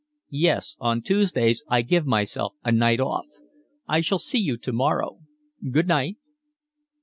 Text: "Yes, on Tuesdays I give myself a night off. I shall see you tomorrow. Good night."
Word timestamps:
"Yes, 0.33 0.77
on 0.79 1.03
Tuesdays 1.03 1.63
I 1.67 1.83
give 1.83 2.07
myself 2.07 2.55
a 2.63 2.71
night 2.71 2.99
off. 2.99 3.27
I 3.87 4.01
shall 4.01 4.17
see 4.17 4.39
you 4.39 4.57
tomorrow. 4.57 5.19
Good 5.71 5.87
night." 5.87 6.17